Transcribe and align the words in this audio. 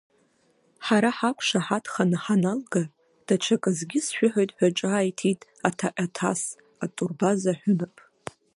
Ҳара 0.85 1.09
ҳақәшаҳаҭханы 1.17 2.17
ҳаналга, 2.23 2.83
даҽаказгьы 3.27 3.99
сшәыҳәоит 4.05 4.51
ҳәа 4.57 4.67
ҿааиҭит 4.77 5.41
аҭаҟьаҭас, 5.67 6.41
атурбаза 6.83 7.51
ҳәынаԥ. 7.59 7.95